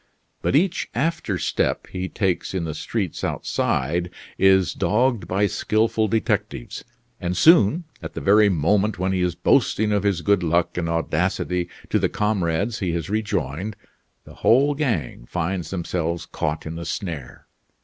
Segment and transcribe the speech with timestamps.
[0.41, 6.83] But each after step he takes in the streets outside is dogged by skilful detectives;
[7.19, 10.89] and soon, at the very moment when he is boasting of his good luck and
[10.89, 13.75] audacity to the comrades he has rejoined,
[14.25, 17.45] the whole gang find themselves caught in the snare.